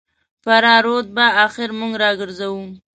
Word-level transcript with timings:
فراه 0.43 0.77
رود 0.85 1.07
به 1.15 1.25
اخر 1.45 1.69
موږ 1.79 1.93
راګرځوو. 2.03 2.63